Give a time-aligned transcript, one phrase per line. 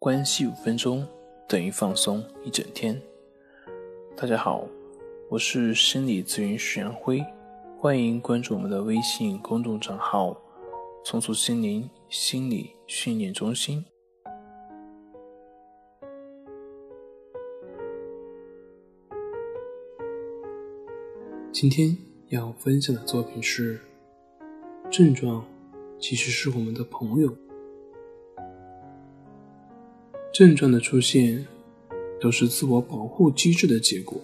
[0.00, 1.04] 关系五分钟
[1.48, 3.02] 等于放松一整天。
[4.16, 4.64] 大家好，
[5.28, 7.20] 我是心理咨询师杨辉，
[7.80, 10.40] 欢迎关注我们的微信公众账号
[11.04, 13.84] “重塑心灵心理训练中心”。
[21.50, 23.80] 今天要分享的作品是：
[24.92, 25.44] 症状
[25.98, 27.34] 其实是我们的朋友。
[30.38, 31.44] 症状的出现
[32.20, 34.20] 都是自我保护机制的结果。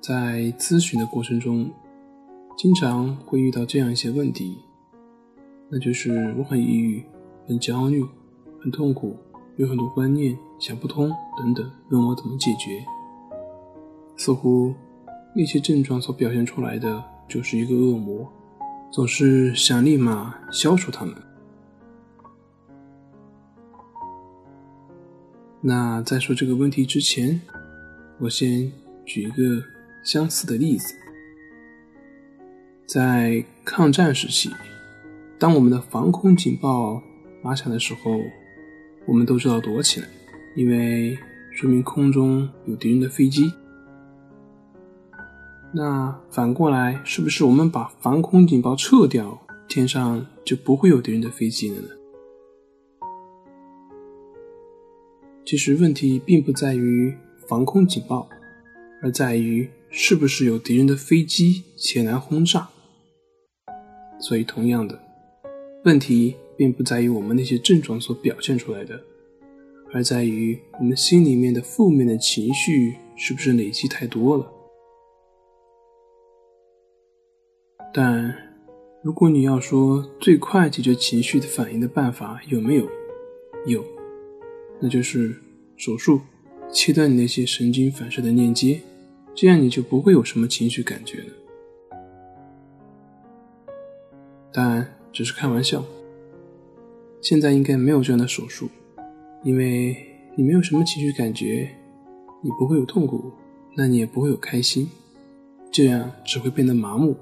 [0.00, 1.68] 在咨询的过程中，
[2.56, 4.56] 经常会遇到这样一些问题，
[5.68, 7.02] 那就是我很抑郁、
[7.48, 8.04] 很焦虑、
[8.62, 9.16] 很痛苦，
[9.56, 12.84] 有很多观念想不通等等，问我怎么解决。
[14.16, 14.72] 似乎
[15.34, 18.32] 那些症状所表现出来的就是一个恶魔，
[18.92, 21.12] 总是想立马消除它们。
[25.66, 27.40] 那在说这个问题之前，
[28.18, 28.70] 我先
[29.06, 29.64] 举一个
[30.04, 30.94] 相似的例子。
[32.86, 34.50] 在抗战时期，
[35.38, 37.02] 当我们的防空警报
[37.42, 38.20] 拉响的时候，
[39.06, 40.06] 我们都知道躲起来，
[40.54, 41.16] 因为
[41.54, 43.50] 说明空中有敌人的飞机。
[45.72, 51.88] 那反过来，是不是我们把防空警报撤掉，天上就不会有敌人的飞机了呢？
[55.44, 57.14] 其实问题并不在于
[57.46, 58.28] 防空警报，
[59.02, 62.68] 而在于是不是有敌人的飞机前来轰炸。
[64.18, 64.98] 所以，同样的，
[65.84, 68.98] 问题并不在于我们那些症状所表现出来的，
[69.92, 74.50] 而在于我们心里面的负面的情绪是不是累积太多了。
[77.92, 78.34] 但
[79.02, 82.88] 如果你要说最快解决情绪的反应的办法有没有？
[83.66, 83.93] 有。
[84.84, 85.34] 那就是
[85.78, 86.20] 手术，
[86.70, 88.78] 切断你那些神经反射的链接，
[89.34, 92.04] 这样你就不会有什么情绪感觉了。
[94.52, 95.82] 但只是开玩笑，
[97.22, 98.68] 现在应该没有这样的手术，
[99.42, 99.96] 因为
[100.36, 101.66] 你没有什么情绪感觉，
[102.42, 103.32] 你不会有痛苦，
[103.74, 104.86] 那你也不会有开心，
[105.72, 107.16] 这样只会变得麻木，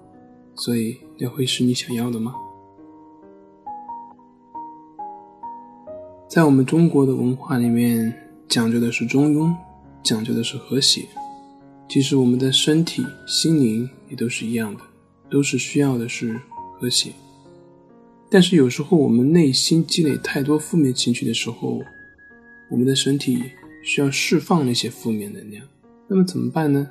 [0.56, 2.34] 所以那会是你想要的吗？
[6.32, 8.10] 在我们中国的文化里面，
[8.48, 9.54] 讲究的是中庸，
[10.02, 11.06] 讲究的是和谐。
[11.90, 14.80] 其实我们的身体、心灵也都是一样的，
[15.30, 16.40] 都是需要的是
[16.80, 17.12] 和谐。
[18.30, 21.82] 但是有时候我们内心积累太多负面情绪的时候，
[22.70, 23.38] 我们的身体
[23.84, 25.62] 需要释放那些负面能量。
[26.08, 26.88] 那么怎么办呢？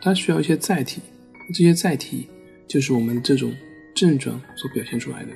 [0.00, 1.02] 它需要一些载体，
[1.52, 2.26] 这些载体
[2.66, 3.52] 就是我们这种
[3.94, 5.32] 症状所表现出来的。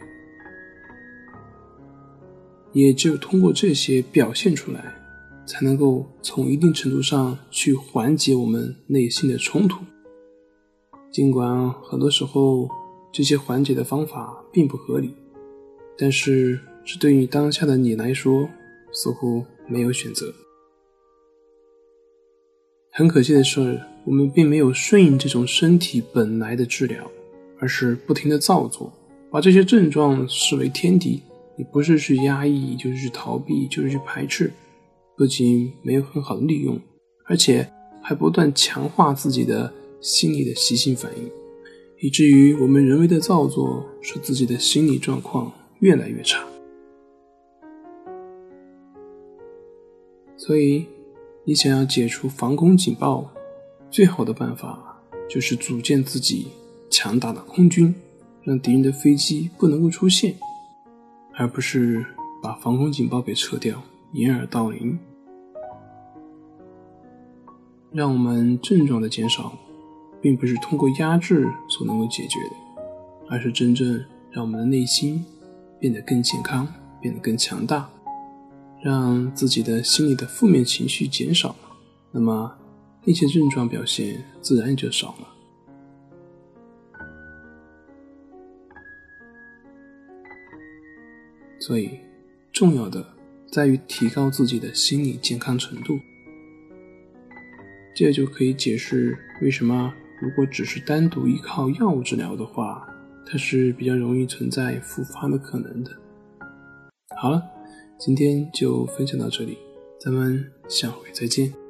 [2.74, 4.94] 也只有通过这些表现出来，
[5.46, 9.82] 才能够从一定程度上去缓解我们内心的冲突。
[11.10, 12.68] 尽管很多时候
[13.12, 15.14] 这些缓解的方法并不合理，
[15.96, 18.48] 但是这对于当下的你来说
[18.92, 20.34] 似乎没有选择。
[22.90, 27.08] 很可惜的是，我们并没有顺应这种身体本来的治疗，
[27.60, 28.92] 而是不停的造作，
[29.30, 31.22] 把这些症状视为天敌。
[31.56, 34.52] 你不是去压抑，就是去逃避，就是去排斥，
[35.16, 36.78] 不仅没有很好的利用，
[37.26, 37.70] 而且
[38.02, 41.30] 还不断强化自己的心理的习性反应，
[42.00, 46.44] 以至于我们人为的造作，使自己的心理状况越来越差。
[50.36, 50.84] 所以，
[51.44, 53.30] 你想要解除防空警报，
[53.90, 56.48] 最好的办法就是组建自己
[56.90, 57.94] 强大的空军，
[58.42, 60.34] 让敌人的飞机不能够出现。
[61.36, 62.04] 而不是
[62.42, 64.98] 把防空警报给撤掉，掩耳盗铃。
[67.92, 69.52] 让我们症状的减少，
[70.20, 72.56] 并不是通过压制所能够解决的，
[73.28, 75.24] 而是真正让我们的内心
[75.78, 76.66] 变得更健康，
[77.00, 77.88] 变得更强大，
[78.82, 81.54] 让自己的心里的负面情绪减少，
[82.10, 82.52] 那么
[83.04, 85.33] 那些症状表现自然就少了。
[91.66, 91.88] 所以，
[92.52, 93.02] 重要的
[93.50, 95.98] 在于提高自己的心理健康程度。
[97.96, 99.90] 这就可以解释为什么，
[100.20, 102.86] 如果只是单独依靠药物治疗的话，
[103.24, 105.90] 它是比较容易存在复发的可能的。
[107.16, 107.42] 好了，
[107.98, 109.56] 今天就分享到这里，
[109.98, 111.63] 咱们下回再见。